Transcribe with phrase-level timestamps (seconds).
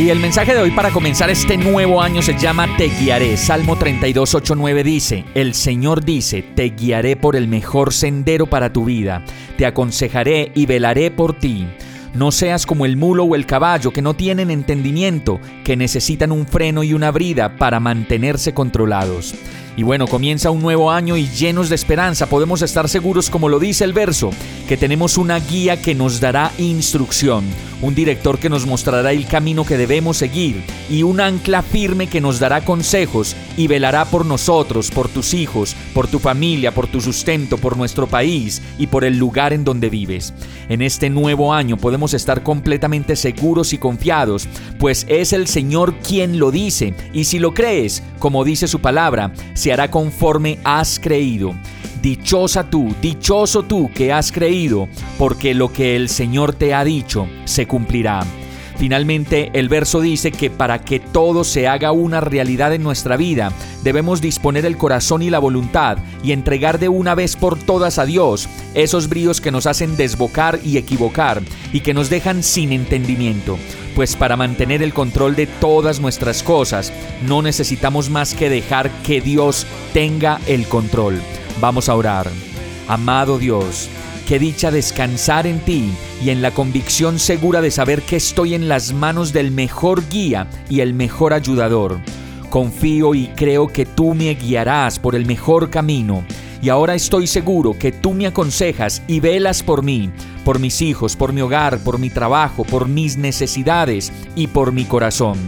[0.00, 3.36] Y el mensaje de hoy para comenzar este nuevo año se llama Te guiaré.
[3.36, 8.72] Salmo 32, 8, 9 dice, El Señor dice, Te guiaré por el mejor sendero para
[8.72, 9.22] tu vida,
[9.58, 11.66] te aconsejaré y velaré por ti.
[12.14, 16.46] No seas como el mulo o el caballo que no tienen entendimiento, que necesitan un
[16.46, 19.34] freno y una brida para mantenerse controlados.
[19.76, 23.58] Y bueno, comienza un nuevo año y llenos de esperanza podemos estar seguros, como lo
[23.58, 24.30] dice el verso,
[24.66, 27.44] que tenemos una guía que nos dará instrucción,
[27.82, 32.20] un director que nos mostrará el camino que debemos seguir y un ancla firme que
[32.20, 37.00] nos dará consejos y velará por nosotros, por tus hijos, por tu familia, por tu
[37.00, 40.32] sustento, por nuestro país y por el lugar en donde vives.
[40.68, 46.38] En este nuevo año podemos estar completamente seguros y confiados, pues es el Señor quien
[46.38, 51.54] lo dice y si lo crees, como dice su palabra, se hará conforme has creído.
[52.02, 57.28] Dichosa tú, dichoso tú que has creído, porque lo que el Señor te ha dicho
[57.44, 58.24] se cumplirá.
[58.76, 63.52] Finalmente, el verso dice que para que todo se haga una realidad en nuestra vida,
[63.84, 68.06] debemos disponer el corazón y la voluntad y entregar de una vez por todas a
[68.06, 71.42] Dios esos bríos que nos hacen desbocar y equivocar
[71.74, 73.58] y que nos dejan sin entendimiento.
[73.94, 76.90] Pues para mantener el control de todas nuestras cosas,
[77.28, 81.20] no necesitamos más que dejar que Dios tenga el control.
[81.60, 82.30] Vamos a orar.
[82.88, 83.90] Amado Dios,
[84.30, 85.90] qué dicha descansar en ti
[86.24, 90.46] y en la convicción segura de saber que estoy en las manos del mejor guía
[90.68, 91.98] y el mejor ayudador.
[92.48, 96.22] Confío y creo que tú me guiarás por el mejor camino.
[96.62, 100.12] Y ahora estoy seguro que tú me aconsejas y velas por mí,
[100.44, 104.84] por mis hijos, por mi hogar, por mi trabajo, por mis necesidades y por mi
[104.84, 105.38] corazón.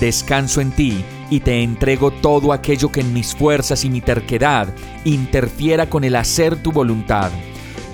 [0.00, 4.68] Descanso en ti y te entrego todo aquello que en mis fuerzas y mi terquedad
[5.06, 7.30] interfiera con el hacer tu voluntad.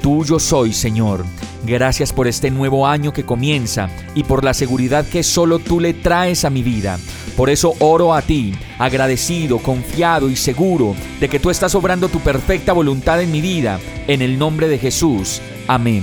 [0.04, 1.24] Tuyo soy, Señor.
[1.64, 5.94] Gracias por este nuevo año que comienza y por la seguridad que solo tú le
[5.94, 6.98] traes a mi vida.
[7.38, 12.20] Por eso oro a ti, agradecido, confiado y seguro de que tú estás obrando tu
[12.20, 13.80] perfecta voluntad en mi vida.
[14.06, 15.40] En el nombre de Jesús.
[15.68, 16.02] Amén.